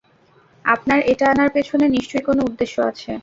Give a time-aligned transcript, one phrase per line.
[0.65, 3.11] আপনার এটা আনার পেছনে নিশ্চয়ই কোন উদ্দেশ্য আছে?